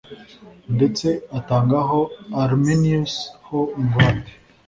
ndetse 0.75 1.07
atangaho 1.39 1.99
arminius 2.43 3.13
ho 3.47 3.59
ingwate 3.79 4.33